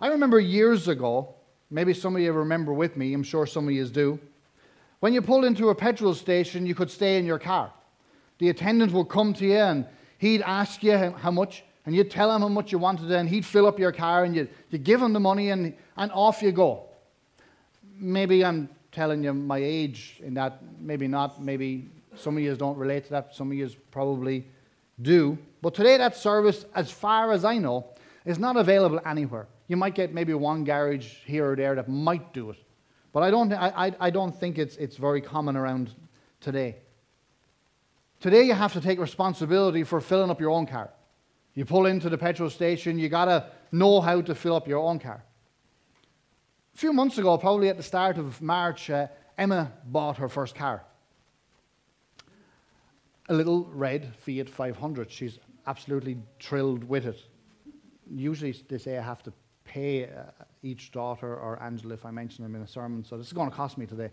[0.00, 1.34] I remember years ago,
[1.70, 4.20] maybe some of you remember with me, I'm sure some of you do.
[5.00, 7.72] When you pulled into a petrol station, you could stay in your car.
[8.38, 9.86] The attendant would come to you and
[10.18, 13.44] he'd ask you how much, and you'd tell him how much you wanted, and he'd
[13.44, 16.52] fill up your car, and you'd, you'd give him the money, and, and off you
[16.52, 16.84] go.
[17.98, 22.76] Maybe I'm telling you my age in that, maybe not, maybe some of you don't
[22.76, 24.44] relate to that, some of you probably
[25.00, 25.38] do.
[25.62, 27.86] But today, that service, as far as I know,
[28.24, 29.46] is not available anywhere.
[29.68, 32.56] You might get maybe one garage here or there that might do it.
[33.12, 35.94] But I don't, I, I don't think it's, it's very common around
[36.40, 36.76] today.
[38.20, 40.90] Today, you have to take responsibility for filling up your own car.
[41.54, 44.80] You pull into the petrol station, you got to know how to fill up your
[44.80, 45.22] own car.
[46.74, 50.54] A few months ago, probably at the start of March, uh, Emma bought her first
[50.54, 50.82] car
[53.28, 55.10] a little red Fiat 500.
[55.10, 57.22] She's absolutely thrilled with it.
[58.10, 59.32] Usually, they say I have to
[59.68, 60.22] pay uh,
[60.62, 63.50] each daughter or Angela if I mention them in a sermon, so this is going
[63.50, 64.10] to cost me today.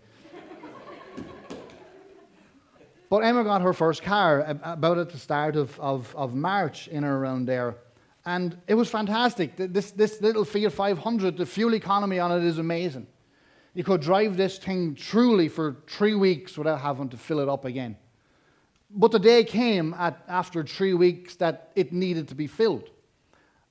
[3.10, 7.04] but Emma got her first car about at the start of, of, of March, in
[7.04, 7.76] or around there.
[8.26, 9.52] And it was fantastic.
[9.56, 13.06] This, this little Fiat 500, the fuel economy on it is amazing.
[13.72, 17.64] You could drive this thing truly for three weeks without having to fill it up
[17.64, 17.96] again.
[18.90, 22.90] But the day came at, after three weeks that it needed to be filled.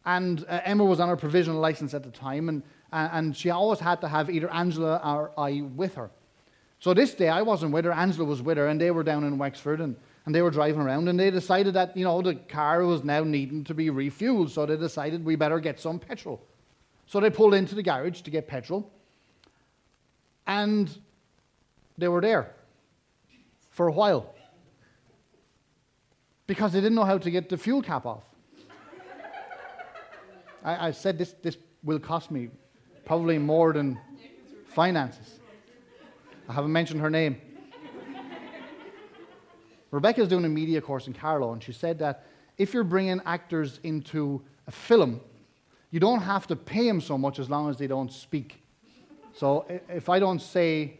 [0.05, 3.49] And uh, Emma was on her provisional license at the time, and, uh, and she
[3.49, 6.11] always had to have either Angela or I with her.
[6.79, 9.23] So this day I wasn't with her, Angela was with her, and they were down
[9.23, 9.95] in Wexford, and,
[10.25, 13.23] and they were driving around, and they decided that, you know, the car was now
[13.23, 16.39] needing to be refueled, so they decided we better get some petrol.
[17.07, 18.91] So they pulled into the garage to get petrol,
[20.45, 20.95] and
[21.97, 22.51] they were there
[23.71, 24.35] for a while
[26.45, 28.23] because they didn't know how to get the fuel cap off.
[30.65, 32.49] I, I, said this, this will cost me
[33.05, 33.99] probably more than
[34.67, 35.39] finances.
[36.49, 37.39] I haven't mentioned her name.
[39.91, 42.25] Rebecca's doing a media course in Carlow, and she said that
[42.57, 45.21] if you're bringing actors into a film,
[45.91, 48.61] you don't have to pay them so much as long as they don't speak.
[49.33, 50.97] So if I don't say,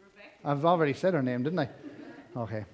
[0.00, 0.28] Rebecca.
[0.44, 1.68] I've already said her name, didn't I?
[2.36, 2.64] Okay.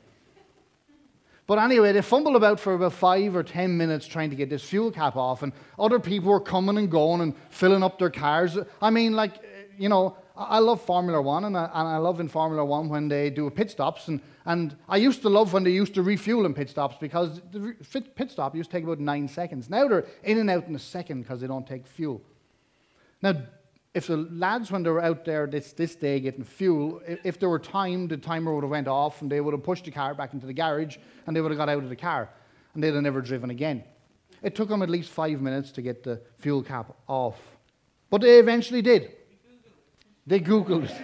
[1.47, 4.65] But anyway, they fumbled about for about five or ten minutes trying to get this
[4.65, 8.59] fuel cap off, and other people were coming and going and filling up their cars.
[8.83, 12.21] I mean, like, eh, you know, I love Formula One, and I, and I love
[12.21, 14.09] in Formula One when they do pit stops.
[14.09, 17.41] And, and I used to love when they used to refuel in pit stops because
[17.53, 17.75] the
[18.15, 19.71] pit stop used to take about nine seconds.
[19.71, 22.21] Now they're in and out in a second because they don't take fuel.
[23.23, 23.35] Now,
[23.97, 27.49] if the lads, when they were out there this, this day getting fuel, if there
[27.49, 30.15] were time, the timer would have went off and they would have pushed the car
[30.15, 32.29] back into the garage and they would have got out of the car
[32.75, 33.83] and they'd have never driven again.
[34.43, 37.41] It took them at least five minutes to get the fuel cap off.
[38.11, 39.13] But they eventually did.
[40.27, 40.95] They Googled it.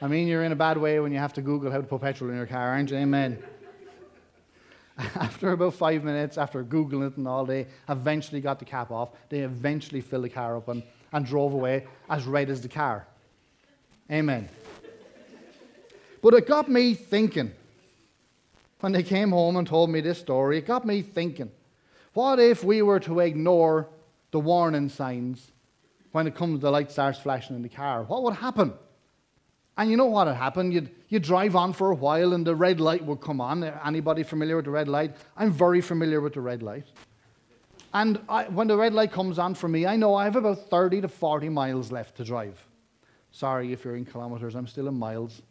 [0.00, 2.00] I mean, you're in a bad way when you have to Google how to put
[2.00, 2.96] petrol in your car, aren't you?
[2.96, 3.42] Amen.
[5.14, 9.10] after about five minutes, after Googling it and all, they eventually got the cap off.
[9.28, 10.82] They eventually filled the car up and,
[11.12, 13.06] and drove away as red as the car.
[14.10, 14.48] Amen.
[16.20, 17.52] But it got me thinking.
[18.80, 21.50] When they came home and told me this story, it got me thinking.
[22.14, 23.88] What if we were to ignore
[24.30, 25.52] the warning signs
[26.12, 28.02] when it comes the light starts flashing in the car?
[28.04, 28.72] What would happen?
[29.78, 30.74] And you know what had happened?
[30.74, 33.62] You'd, you'd drive on for a while and the red light would come on.
[33.62, 35.16] Anybody familiar with the red light?
[35.36, 36.84] I'm very familiar with the red light.
[37.94, 40.68] And I, when the red light comes on for me, I know I have about
[40.68, 42.60] 30 to 40 miles left to drive.
[43.30, 45.42] Sorry if you're in kilometers, I'm still in miles.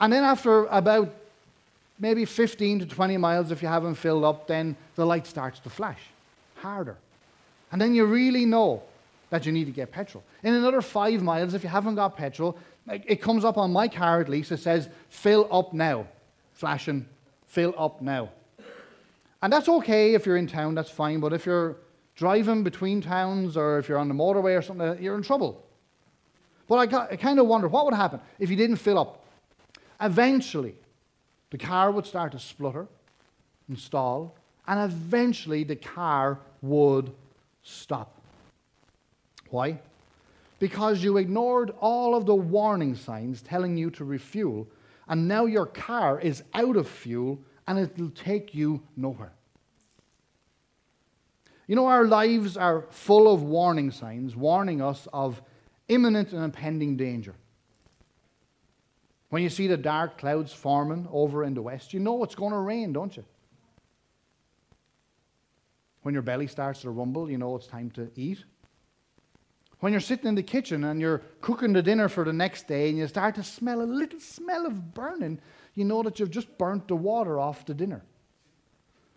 [0.00, 1.12] And then after about
[1.98, 5.70] maybe 15 to 20 miles, if you haven't filled up, then the light starts to
[5.70, 6.00] flash
[6.56, 6.96] harder.
[7.72, 8.82] And then you really know
[9.30, 10.22] that you need to get petrol.
[10.42, 14.20] In another five miles, if you haven't got petrol, it comes up on my car
[14.20, 16.06] at least, it says, fill up now.
[16.52, 17.06] Flashing,
[17.46, 18.30] fill up now.
[19.42, 21.76] And that's okay if you're in town, that's fine, but if you're
[22.14, 25.62] driving between towns or if you're on the motorway or something, you're in trouble.
[26.68, 29.24] But I, I kind of wonder what would happen if you didn't fill up.
[30.00, 30.74] Eventually,
[31.50, 32.86] the car would start to splutter
[33.68, 34.34] and stall,
[34.66, 37.12] and eventually the car would
[37.62, 38.20] stop.
[39.50, 39.80] Why?
[40.58, 44.66] Because you ignored all of the warning signs telling you to refuel,
[45.08, 49.32] and now your car is out of fuel and it'll take you nowhere.
[51.66, 55.42] You know, our lives are full of warning signs warning us of
[55.88, 57.34] imminent and impending danger.
[59.30, 62.52] When you see the dark clouds forming over in the west, you know it's going
[62.52, 63.24] to rain, don't you?
[66.02, 68.44] When your belly starts to rumble, you know it's time to eat.
[69.86, 72.88] When you're sitting in the kitchen and you're cooking the dinner for the next day
[72.88, 75.38] and you start to smell a little smell of burning,
[75.76, 78.02] you know that you've just burnt the water off the dinner.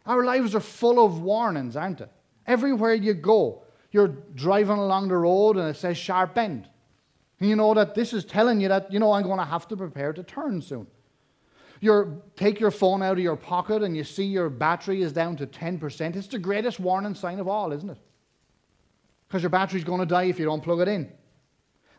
[0.06, 2.06] Our lives are full of warnings, aren't they?
[2.46, 6.70] Everywhere you go, you're driving along the road and it says sharp bend.
[7.40, 9.68] And you know that this is telling you that, you know, I'm going to have
[9.70, 10.86] to prepare to turn soon.
[11.82, 15.36] You take your phone out of your pocket and you see your battery is down
[15.38, 16.16] to 10%.
[16.16, 17.98] It's the greatest warning sign of all, isn't it?
[19.30, 21.10] Because your battery's going to die if you don't plug it in.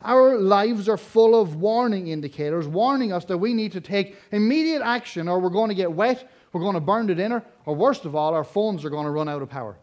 [0.03, 4.82] Our lives are full of warning indicators, warning us that we need to take immediate
[4.82, 8.05] action or we're going to get wet, we're going to burn the dinner, or worst
[8.05, 9.77] of all, our phones are going to run out of power.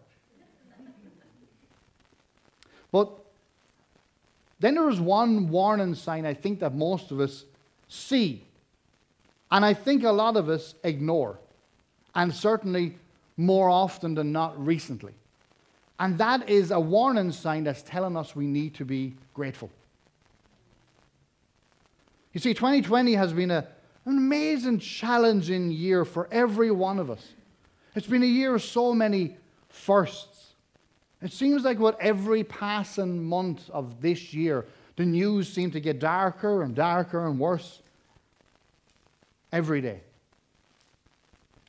[2.91, 3.11] but
[4.59, 7.45] then there is one warning sign I think that most of us
[7.88, 8.43] see,
[9.50, 11.39] and I think a lot of us ignore,
[12.13, 12.97] and certainly
[13.38, 15.13] more often than not recently.
[15.99, 19.71] And that is a warning sign that's telling us we need to be grateful.
[22.33, 23.67] You see, 2020 has been a,
[24.05, 27.33] an amazing, challenging year for every one of us.
[27.95, 29.38] It's been a year of so many
[29.69, 30.53] firsts.
[31.21, 34.65] It seems like with every passing month of this year,
[34.97, 37.81] the news seemed to get darker and darker and worse
[39.51, 40.01] every day.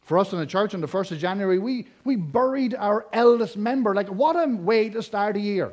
[0.09, 3.59] For us in the church on the 1st of January, we, we buried our eldest
[3.59, 3.95] member.
[3.95, 5.71] Like, what a way to start a year.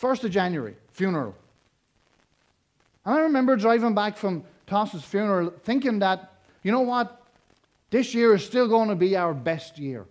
[0.00, 1.34] 1st of January, funeral.
[3.04, 7.26] And I remember driving back from Toss's funeral thinking that, you know what?
[7.90, 10.06] This year is still going to be our best year.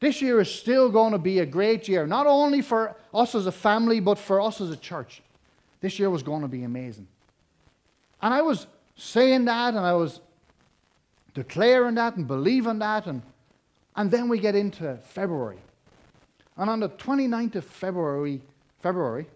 [0.00, 3.46] This year is still going to be a great year, not only for us as
[3.46, 5.20] a family, but for us as a church.
[5.82, 7.06] This year was going to be amazing.
[8.22, 10.20] And I was saying that, and I was
[11.36, 13.06] declaring that and believing that.
[13.06, 13.22] And,
[13.94, 15.58] and then we get into February.
[16.56, 18.40] And on the 29th of February,
[18.80, 19.26] February,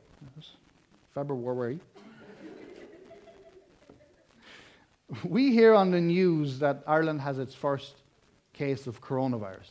[1.15, 1.79] February,
[5.25, 7.97] we hear on the news that Ireland has its first
[8.55, 9.71] case of coronavirus.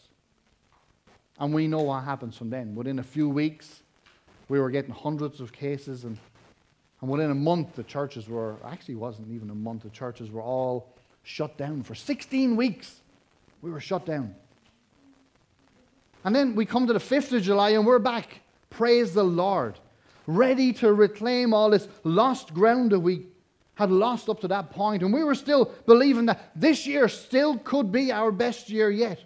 [1.40, 2.76] And we know what happens from then.
[2.76, 3.82] Within a few weeks,
[4.50, 6.20] we were getting hundreds of cases, and,
[7.02, 10.42] and within a month, the churches were actually, wasn't even a month, the churches were
[10.42, 10.94] all
[11.30, 11.84] shut down.
[11.84, 13.02] For 16 weeks,
[13.62, 14.34] we were shut down.
[16.24, 18.42] And then we come to the 5th of July and we're back.
[18.72, 19.80] Praise the Lord.
[20.26, 23.28] Ready to reclaim all this lost ground that we
[23.76, 25.04] had lost up to that point.
[25.04, 29.24] And we were still believing that this year still could be our best year yet.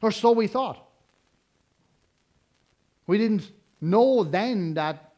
[0.00, 0.82] Or so we thought.
[3.06, 3.52] We didn't
[3.82, 5.12] know then that,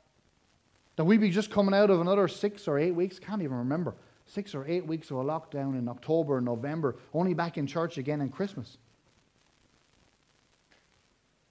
[0.96, 3.20] that we'd be just coming out of another six or eight weeks.
[3.20, 3.94] Can't even remember
[4.28, 7.98] six or eight weeks of a lockdown in October and November, only back in church
[7.98, 8.78] again in Christmas.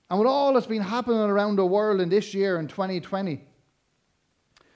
[0.09, 3.41] And with all that's been happening around the world in this year in 2020,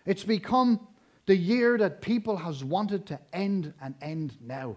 [0.05, 0.87] it's become
[1.25, 4.75] the year that people has wanted to end and end now.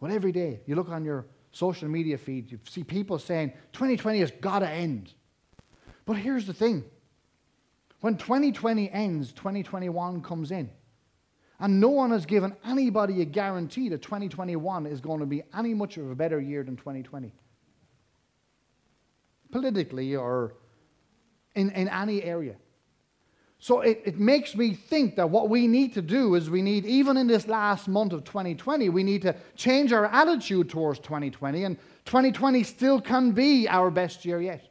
[0.00, 4.18] Well, every day you look on your social media feed, you see people saying 2020
[4.20, 5.12] has got to end.
[6.04, 6.84] But here's the thing
[8.02, 10.68] when 2020 ends, 2021 comes in.
[11.60, 15.72] And no one has given anybody a guarantee that 2021 is going to be any
[15.72, 17.32] much of a better year than 2020.
[19.52, 20.54] Politically or
[21.54, 22.56] in, in any area.
[23.60, 26.84] So it, it makes me think that what we need to do is we need,
[26.84, 31.62] even in this last month of 2020, we need to change our attitude towards 2020,
[31.62, 34.66] and 2020 still can be our best year yet.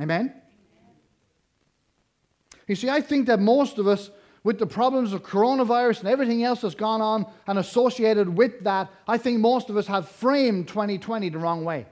[0.00, 0.34] Amen?
[2.66, 4.10] You see, I think that most of us,
[4.42, 8.90] with the problems of coronavirus and everything else that's gone on and associated with that,
[9.06, 11.86] I think most of us have framed 2020 the wrong way.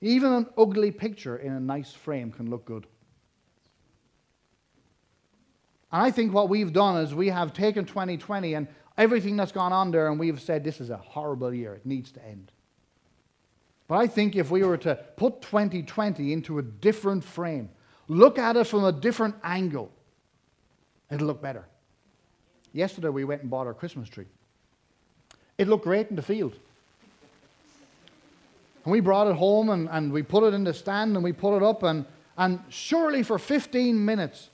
[0.00, 2.86] Even an ugly picture in a nice frame can look good.
[5.90, 9.72] And I think what we've done is we have taken 2020 and everything that's gone
[9.72, 11.74] on there and we've said this is a horrible year.
[11.74, 12.52] It needs to end.
[13.88, 17.68] But I think if we were to put 2020 into a different frame,
[18.08, 19.92] look at it from a different angle,
[21.10, 21.64] it'll look better.
[22.72, 24.26] Yesterday we went and bought our Christmas tree.
[25.56, 26.54] It looked great in the field.
[28.84, 31.32] And we brought it home and, and we put it in the stand and we
[31.32, 32.04] put it up and,
[32.36, 34.50] and surely for 15 minutes,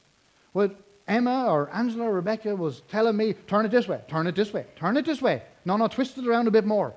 [0.55, 0.73] with
[1.09, 4.53] Emma or Angela or Rebecca was telling me, turn it this way, turn it this
[4.53, 5.43] way, turn it this way.
[5.65, 6.95] No, no, twist it around a bit more.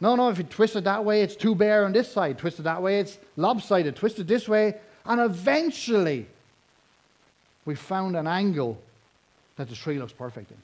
[0.00, 2.38] No, no, if you twist it that way, it's too bare on this side.
[2.38, 3.96] Twist it that way, it's lopsided.
[3.96, 4.74] Twist it this way.
[5.04, 6.26] And eventually,
[7.64, 8.80] we found an angle
[9.56, 10.56] that the tree looks perfect in.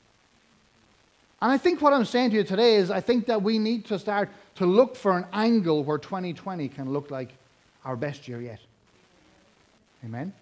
[1.43, 3.85] And I think what I'm saying to you today is I think that we need
[3.87, 7.31] to start to look for an angle where 2020 can look like
[7.85, 8.61] our best year yet.
[10.05, 10.33] Amen.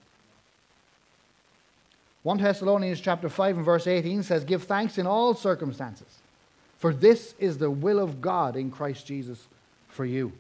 [2.22, 6.06] 1 Thessalonians chapter 5 and verse 18 says, Give thanks in all circumstances,
[6.83, 9.47] for this is the will of God in Christ Jesus
[9.87, 10.33] for you.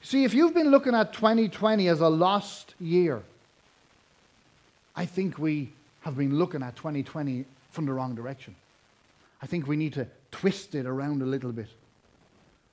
[0.00, 3.20] See, if you've been looking at 2020 as a lost year,
[4.96, 8.56] I think we have been looking at 2020 from the wrong direction.
[9.42, 11.68] I think we need to twist it around a little bit.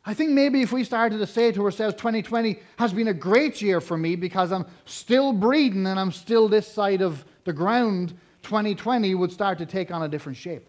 [0.05, 3.61] I think maybe if we started to say to ourselves, 2020 has been a great
[3.61, 8.13] year for me because I'm still breathing and I'm still this side of the ground,
[8.43, 10.65] 2020 would start to take on a different shape.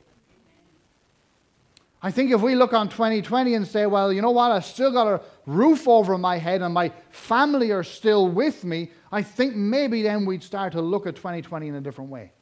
[2.01, 4.93] I think if we look on 2020 and say, well, you know what, I've still
[4.93, 9.57] got a roof over my head and my family are still with me, I think
[9.57, 12.33] maybe then we'd start to look at 2020 in a different way.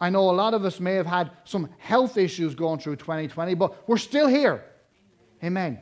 [0.00, 3.54] I know a lot of us may have had some health issues going through 2020,
[3.54, 4.64] but we're still here.
[5.42, 5.80] Amen.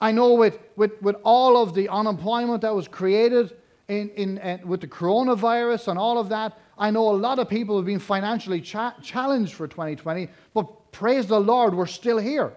[0.00, 3.54] I know with, with, with all of the unemployment that was created
[3.88, 7.48] in, in, uh, with the coronavirus and all of that, I know a lot of
[7.48, 12.52] people have been financially cha- challenged for 2020, but praise the Lord, we're still here.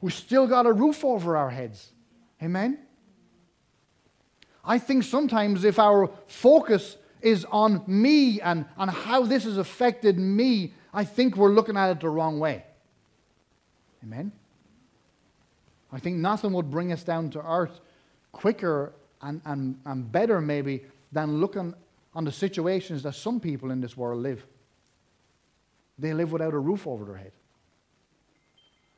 [0.00, 1.90] We still got a roof over our heads.
[2.42, 2.78] Amen?
[4.64, 10.18] I think sometimes if our focus is on me and, and how this has affected
[10.18, 12.64] me, I think we're looking at it the wrong way.
[14.02, 14.32] Amen?
[15.92, 17.80] I think nothing would bring us down to earth
[18.32, 21.74] quicker and, and, and better, maybe, than looking
[22.14, 24.44] on the situations that some people in this world live.
[25.98, 27.32] They live without a roof over their head.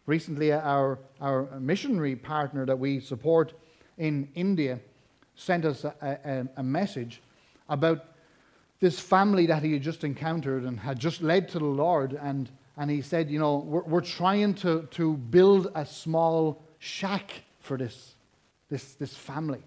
[0.07, 3.53] Recently, uh, our, our missionary partner that we support
[3.99, 4.81] in India
[5.37, 7.23] sent us a, a, a message
[7.69, 8.05] about
[8.81, 12.19] this family that he had just encountered and had just led to the Lord.
[12.21, 17.45] And, and he said, You know, we're, we're trying to, to build a small shack
[17.61, 18.15] for this,
[18.69, 19.63] this, this family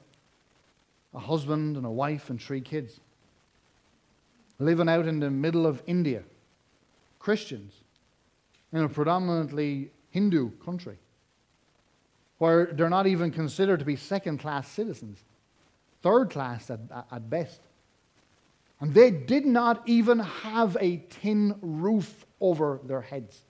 [1.14, 3.00] a husband and a wife and three kids.
[4.60, 6.24] Living out in the middle of India,
[7.20, 7.74] Christians,
[8.74, 10.98] in a predominantly Hindu country,
[12.38, 15.20] where they're not even considered to be second class citizens,
[16.02, 16.80] third class at,
[17.12, 17.60] at best.
[18.80, 23.42] And they did not even have a tin roof over their heads.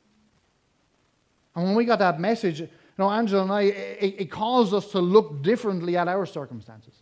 [1.55, 4.89] And when we got that message, you know, Angela and I, it, it caused us
[4.93, 6.95] to look differently at our circumstances.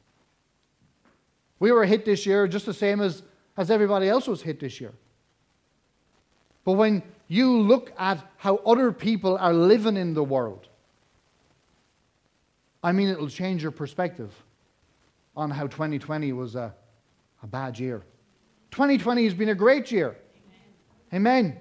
[1.60, 3.24] We were hit this year just the same as,
[3.56, 4.92] as everybody else was hit this year.
[6.66, 10.68] But when you look at how other people are living in the world,
[12.84, 14.32] I mean, it'll change your perspective
[15.36, 16.74] on how 2020 was a,
[17.42, 18.04] a bad year.
[18.72, 20.16] 2020 has been a great year.
[21.14, 21.46] Amen.
[21.46, 21.58] Amen.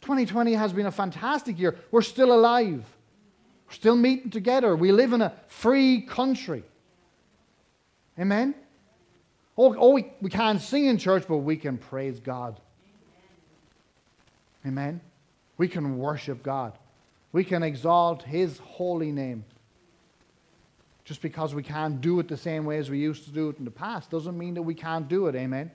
[0.00, 1.76] 2020 has been a fantastic year.
[1.90, 2.84] We're still alive.
[3.66, 4.76] We're still meeting together.
[4.76, 6.64] We live in a free country.
[8.18, 8.54] Amen?
[9.56, 12.60] Oh, oh we, we can't sing in church, but we can praise God.
[14.66, 15.00] Amen?
[15.56, 16.72] We can worship God.
[17.32, 19.44] We can exalt His holy name.
[21.04, 23.58] Just because we can't do it the same way as we used to do it
[23.58, 25.34] in the past doesn't mean that we can't do it.
[25.34, 25.70] Amen?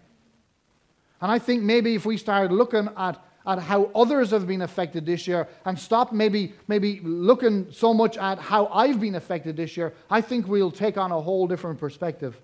[1.22, 5.06] And I think maybe if we start looking at at how others have been affected
[5.06, 9.76] this year and stop maybe, maybe looking so much at how I've been affected this
[9.78, 12.40] year, I think we'll take on a whole different perspective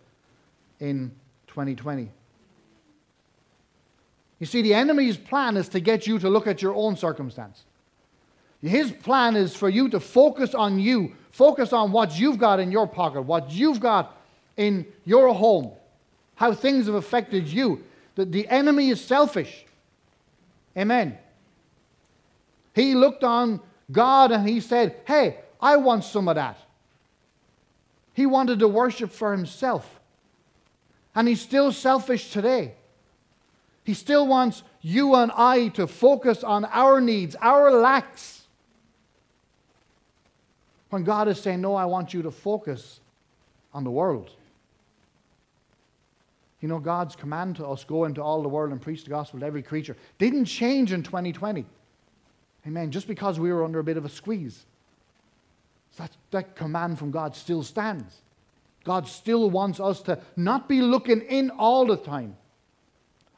[0.80, 1.12] in
[1.48, 2.10] 2020.
[4.40, 7.64] You see, the enemy's plan is to get you to look at your own circumstance.
[8.62, 12.72] His plan is for you to focus on you, focus on what you've got in
[12.72, 14.18] your pocket, what you've got
[14.58, 15.72] in your home,
[16.36, 17.84] how things have affected you.
[18.16, 19.66] The, the enemy is selfish.
[20.78, 21.18] Amen.
[22.74, 23.62] He looked on
[23.92, 26.58] God and he said, Hey, I want some of that.
[28.14, 30.00] He wanted to worship for himself.
[31.14, 32.76] And he's still selfish today.
[33.86, 38.48] He still wants you and I to focus on our needs, our lacks.
[40.90, 43.00] When God is saying, No, I want you to focus
[43.74, 44.32] on the world.
[46.62, 49.40] You know, God's command to us go into all the world and preach the gospel
[49.40, 51.64] to every creature didn't change in 2020.
[52.66, 52.90] Amen.
[52.90, 54.66] Just because we were under a bit of a squeeze.
[55.98, 58.22] That, that command from God still stands.
[58.84, 62.36] God still wants us to not be looking in all the time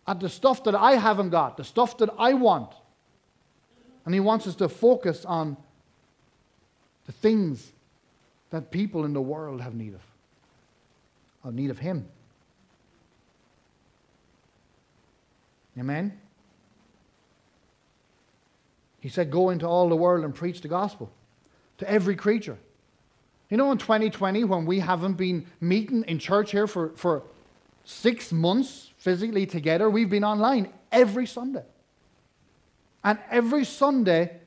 [0.08, 2.72] at the stuff that I haven't got, the stuff that I want.
[4.06, 5.58] And He wants us to focus on
[7.06, 7.72] the things
[8.52, 10.02] that people in the world have need of,
[11.44, 12.08] have need of Him.
[15.78, 16.18] Amen?
[19.00, 21.12] He said, Go into all the world and preach the gospel
[21.80, 22.58] to every creature.
[23.50, 27.24] You know, in 2020, when we haven't been meeting in church here for, for
[27.86, 31.64] six months physically together, we've been online every Sunday.
[33.04, 34.38] And every Sunday,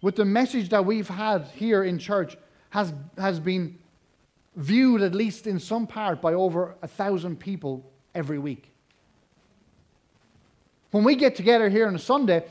[0.00, 2.36] with the message that we've had here in church,
[2.70, 3.78] has, has been
[4.56, 8.70] viewed, at least in some part, by over a thousand people every week.
[10.90, 12.44] When we get together here on a Sunday,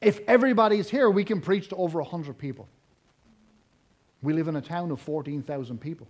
[0.00, 2.68] if everybody's here, we can preach to over 100 people.
[4.22, 6.06] We live in a town of 14,000 people.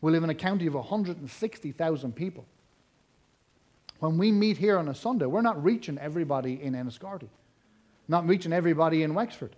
[0.00, 2.44] We live in a county of 160,000 people.
[4.00, 7.28] When we meet here on a Sunday, we're not reaching everybody in Enniscorthy,
[8.08, 9.56] not reaching everybody in Wexford.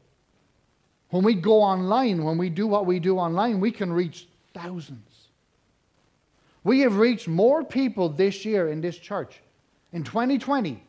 [1.11, 5.29] When we go online, when we do what we do online, we can reach thousands.
[6.63, 9.41] We have reached more people this year in this church,
[9.93, 10.83] in 2020,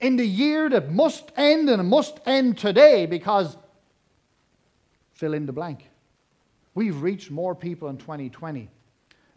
[0.00, 3.56] in the year that must end and must end today because
[5.14, 5.90] fill in the blank.
[6.74, 8.70] We've reached more people in 2020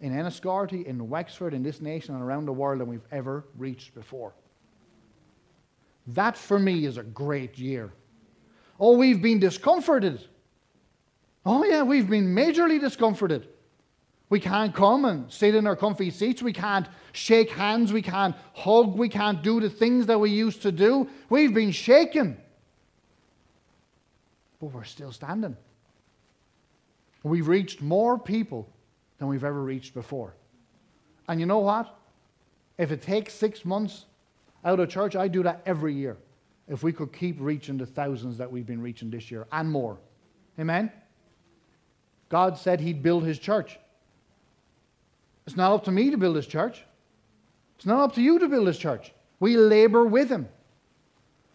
[0.01, 3.93] in Enniscorthy, in Wexford, in this nation, and around the world than we've ever reached
[3.93, 4.33] before.
[6.07, 7.91] That for me is a great year.
[8.79, 10.25] Oh, we've been discomforted.
[11.45, 13.47] Oh, yeah, we've been majorly discomforted.
[14.29, 16.41] We can't come and sit in our comfy seats.
[16.41, 17.91] We can't shake hands.
[17.91, 18.97] We can't hug.
[18.97, 21.09] We can't do the things that we used to do.
[21.29, 22.37] We've been shaken.
[24.61, 25.57] But we're still standing.
[27.23, 28.69] We've reached more people
[29.19, 30.33] than we've ever reached before.
[31.27, 31.95] And you know what?
[32.77, 34.05] If it takes six months
[34.65, 36.17] out of church, I do that every year.
[36.67, 39.97] If we could keep reaching the thousands that we've been reaching this year and more.
[40.59, 40.91] Amen?
[42.29, 43.77] God said He'd build His church.
[45.45, 46.83] It's not up to me to build His church.
[47.75, 49.11] It's not up to you to build His church.
[49.39, 50.47] We labor with Him.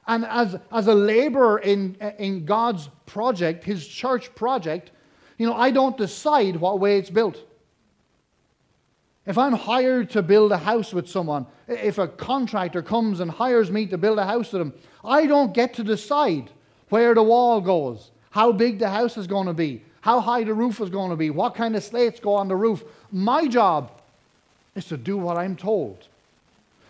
[0.06, 4.90] And as, as a laborer in, in God's project, His church project,
[5.38, 7.40] you know, I don't decide what way it's built.
[9.26, 13.70] If I'm hired to build a house with someone, if a contractor comes and hires
[13.70, 16.50] me to build a house with them, I don't get to decide
[16.90, 20.52] where the wall goes, how big the house is going to be, how high the
[20.52, 22.84] roof is going to be, what kind of slates go on the roof.
[23.10, 23.90] My job
[24.74, 26.06] is to do what I'm told.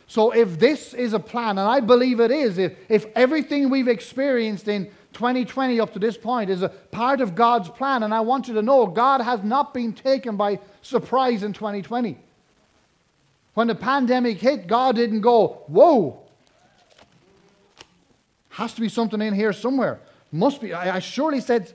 [0.06, 3.88] So if this is a plan, and I believe it is, if, if everything we've
[3.88, 8.02] experienced in 2020 up to this point is a part of God's plan.
[8.02, 12.18] And I want you to know God has not been taken by surprise in 2020.
[13.54, 16.20] When the pandemic hit, God didn't go, whoa,
[18.50, 20.00] has to be something in here somewhere.
[20.30, 20.72] Must be.
[20.72, 21.72] I, I surely said,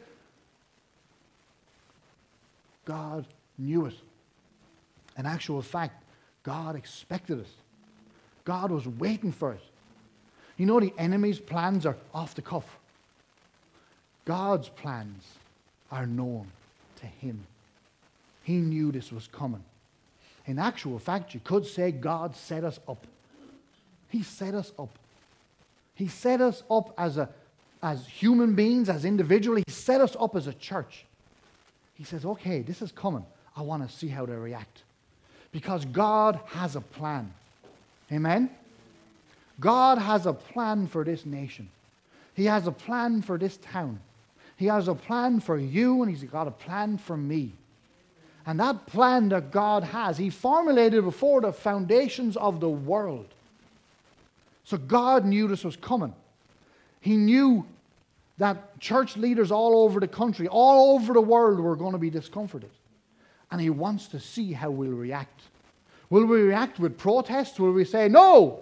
[2.86, 3.26] God
[3.58, 3.96] knew it.
[5.18, 6.04] In actual fact,
[6.44, 7.48] God expected it.
[8.46, 9.62] God was waiting for it.
[10.58, 12.79] You know, the enemy's plans are off the cuff.
[14.30, 15.24] God's plans
[15.92, 16.52] are known
[16.98, 17.48] to him.
[18.44, 19.64] He knew this was coming.
[20.46, 23.08] In actual fact, you could say God set us up.
[24.10, 24.92] He set us up.
[25.96, 27.28] He set us up as, a,
[27.82, 29.64] as human beings, as individuals.
[29.66, 31.06] He set us up as a church.
[31.96, 33.26] He says, okay, this is coming.
[33.58, 34.84] I want to see how they react.
[35.52, 37.34] Because God has a plan.
[38.12, 38.52] Amen?
[39.60, 41.70] God has a plan for this nation.
[42.36, 44.02] He has a plan for this town.
[44.60, 47.54] He has a plan for you and He's got a plan for me.
[48.46, 53.28] And that plan that God has, He formulated before the foundations of the world.
[54.66, 56.14] So God knew this was coming.
[57.00, 57.66] He knew
[58.38, 62.10] that church leaders all over the country, all over the world, were going to be
[62.10, 62.70] discomforted.
[63.50, 65.40] And He wants to see how we'll react.
[66.10, 67.62] Will we react with protest?
[67.62, 68.60] Will we say, no,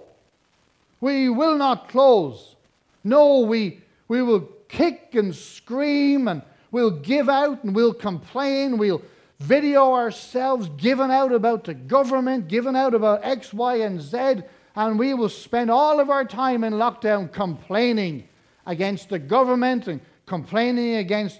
[1.01, 2.55] we will not close?
[3.03, 6.41] No, we, we will kick and scream and
[6.71, 8.77] we'll give out and we'll complain.
[8.77, 9.01] We'll
[9.39, 14.43] video ourselves giving out about the government, giving out about X, Y, and Z,
[14.75, 18.27] and we will spend all of our time in lockdown complaining
[18.65, 21.39] against the government and complaining against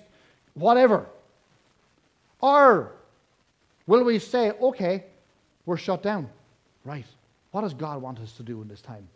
[0.53, 1.05] whatever.
[2.41, 2.93] Or
[3.85, 5.05] will we say, okay,
[5.65, 6.29] we're shut down?
[6.83, 7.05] Right.
[7.51, 9.07] What does God want us to do in this time?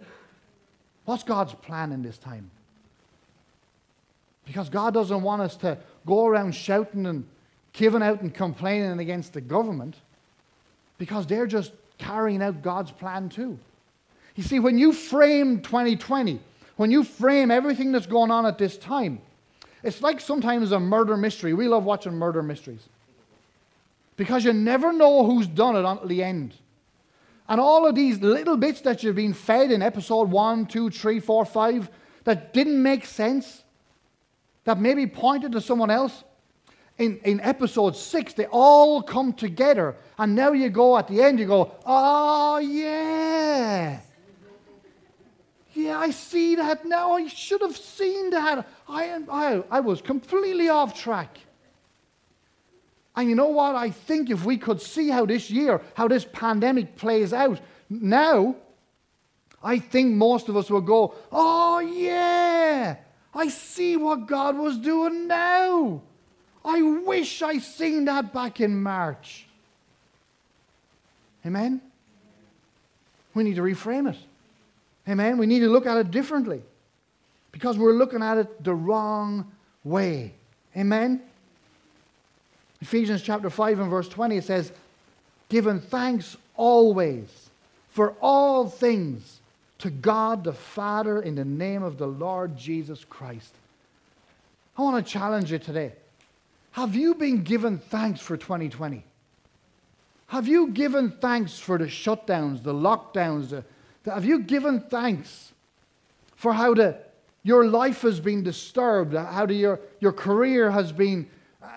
[1.05, 2.51] What's God's plan in this time?
[4.45, 7.25] Because God doesn't want us to go around shouting and
[7.73, 9.95] giving out and complaining against the government
[10.97, 13.57] because they're just carrying out God's plan too.
[14.35, 16.39] You see, when you frame 2020,
[16.75, 19.21] when you frame everything that's going on at this time,
[19.83, 21.53] it's like sometimes a murder mystery.
[21.53, 22.87] We love watching murder mysteries
[24.15, 26.53] because you never know who's done it until the end.
[27.49, 31.19] and all of these little bits that you've been fed in episode one, two, three,
[31.19, 31.89] four, five
[32.23, 33.60] that didn't make sense,
[34.63, 36.23] that maybe pointed to someone else,
[36.97, 39.95] in, in episode six, they all come together.
[40.17, 43.99] And now you go at the end, you go, oh, yeah.
[45.73, 47.13] Yeah, I see that now.
[47.13, 48.67] I should have seen that.
[48.87, 51.39] I, I, I was completely off track.
[53.15, 53.75] And you know what?
[53.75, 58.55] I think if we could see how this year, how this pandemic plays out now,
[59.63, 62.97] I think most of us will go, oh, yeah,
[63.33, 66.01] I see what God was doing now.
[66.63, 69.45] I wish I seen that back in March.
[71.45, 71.81] Amen?
[73.33, 74.17] We need to reframe it.
[75.07, 75.37] Amen?
[75.37, 76.61] We need to look at it differently
[77.51, 79.51] because we're looking at it the wrong
[79.83, 80.33] way.
[80.77, 81.21] Amen?
[82.81, 84.71] Ephesians chapter 5 and verse 20 it says,
[85.49, 87.49] Giving thanks always
[87.89, 89.40] for all things
[89.81, 93.53] to God the Father in the name of the Lord Jesus Christ.
[94.77, 95.93] I want to challenge you today.
[96.73, 99.03] Have you been given thanks for 2020?
[100.27, 103.49] Have you given thanks for the shutdowns, the lockdowns?
[103.49, 103.65] The,
[104.03, 105.51] the, have you given thanks
[106.35, 106.97] for how the,
[107.43, 111.27] your life has been disturbed, how the, your, your career has been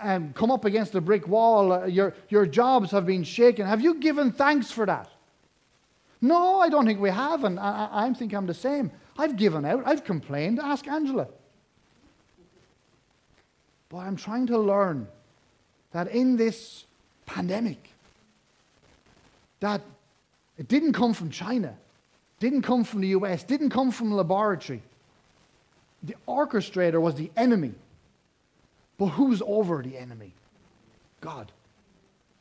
[0.03, 3.67] um, come up against a brick wall, your, your jobs have been shaken?
[3.67, 5.09] Have you given thanks for that?
[6.25, 8.91] No, I don't think we have, and I, I, think I'm the same.
[9.19, 10.59] I've given out, I've complained.
[10.59, 11.29] Ask Angela.
[13.91, 15.07] But I'm trying to learn
[15.93, 16.87] that in this
[17.27, 17.91] pandemic,
[19.61, 19.83] that
[20.57, 21.77] it didn't come from China,
[22.41, 24.81] didn't come from the US, didn't come from a laboratory.
[26.03, 27.75] The orchestrator was the enemy.
[28.97, 30.33] But who's over the enemy?
[31.21, 31.53] God.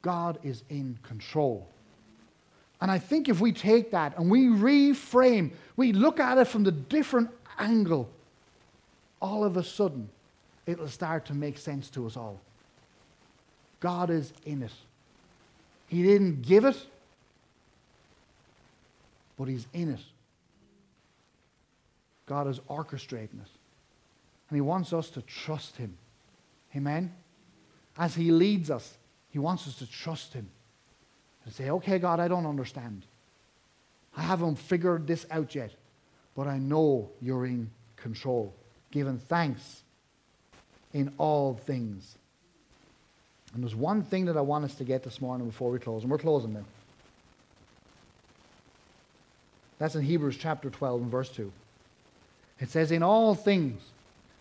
[0.02, 1.68] God is in control.
[2.84, 6.64] And I think if we take that and we reframe, we look at it from
[6.64, 8.10] the different angle,
[9.22, 10.10] all of a sudden,
[10.66, 12.42] it'll start to make sense to us all.
[13.80, 14.74] God is in it.
[15.88, 16.76] He didn't give it,
[19.38, 20.02] but He's in it.
[22.26, 23.52] God is orchestrating it.
[24.50, 25.98] And He wants us to trust Him.
[26.76, 27.14] Amen?
[27.98, 28.98] As He leads us,
[29.30, 30.50] He wants us to trust Him
[31.46, 33.04] and say, okay, God, I don't understand.
[34.16, 35.72] I haven't figured this out yet,
[36.36, 38.54] but I know you're in control.
[38.92, 39.82] Giving thanks
[40.94, 42.18] in all things.
[43.54, 46.04] And there's one thing that I want us to get this morning before we close,
[46.04, 46.66] and we're closing now.
[49.80, 51.52] That's in Hebrews chapter 12 and verse 2.
[52.60, 53.82] It says, In all things,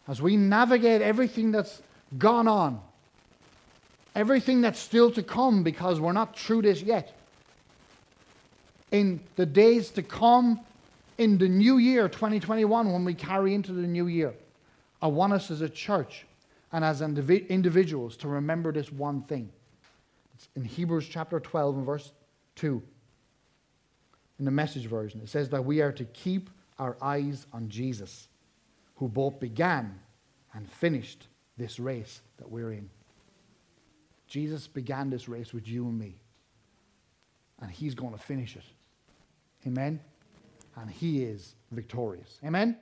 [0.06, 1.82] as we navigate everything that's
[2.18, 2.80] gone on,
[4.14, 7.16] everything that's still to come because we're not through this yet,
[8.90, 10.60] in the days to come,
[11.18, 14.34] in the new year 2021, when we carry into the new year,
[15.00, 16.26] I want us as a church
[16.72, 19.50] and as individuals to remember this one thing.
[20.34, 22.12] It's in Hebrews chapter 12 and verse
[22.56, 22.82] 2,
[24.38, 25.20] in the message version.
[25.22, 28.28] It says that we are to keep our eyes on Jesus,
[28.96, 30.00] who both began
[30.54, 32.90] and finished this race that we're in.
[34.32, 36.16] Jesus began this race with you and me,
[37.60, 38.64] and he's going to finish it.
[39.66, 40.00] Amen?
[40.74, 42.38] And he is victorious.
[42.42, 42.78] Amen?